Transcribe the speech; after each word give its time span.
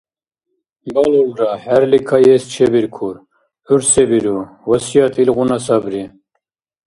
Балулра… 0.93 1.49
ХӀерли 1.61 1.99
кайэс 2.09 2.43
чебиркур. 2.51 3.15
ГӀур 3.65 3.81
се 3.91 4.03
биру, 4.09 4.35
васият 4.69 5.13
илгъуна 5.21 5.57
сабри. 5.65 6.03